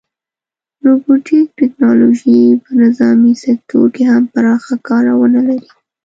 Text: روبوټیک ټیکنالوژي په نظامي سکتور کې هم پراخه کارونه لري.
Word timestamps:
روبوټیک 0.85 1.47
ټیکنالوژي 1.59 2.39
په 2.63 2.71
نظامي 2.83 3.33
سکتور 3.45 3.87
کې 3.95 4.03
هم 4.11 4.23
پراخه 4.33 4.75
کارونه 4.89 5.39
لري. 5.47 5.69